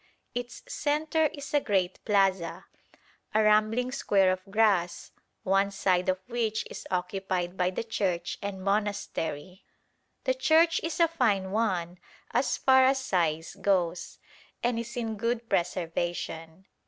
[0.33, 2.65] Its centre is a great plaza,
[3.35, 5.11] a rambling square of grass,
[5.43, 9.63] one side of which is occupied by the church and monastery.
[10.23, 11.99] The church is a fine one
[12.31, 14.17] as far as size goes,
[14.63, 16.65] and is in good preservation.